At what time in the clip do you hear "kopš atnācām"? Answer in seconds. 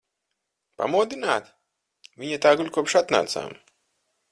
2.79-3.57